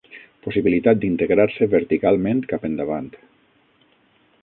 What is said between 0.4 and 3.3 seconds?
Possibilitat d'integrar-se verticalment cap endavant.